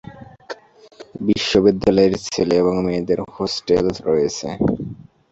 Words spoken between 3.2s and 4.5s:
Hostel রয়েছে।